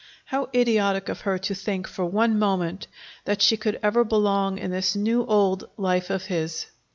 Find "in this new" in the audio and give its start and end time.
4.57-5.23